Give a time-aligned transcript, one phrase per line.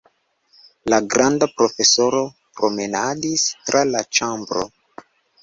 [0.93, 2.23] La granda profesoro
[2.61, 4.67] promenadis tra la ĉambro.